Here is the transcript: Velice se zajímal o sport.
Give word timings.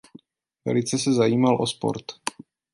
Velice 0.65 0.97
se 0.99 1.13
zajímal 1.13 1.57
o 1.61 1.67
sport. 1.67 2.03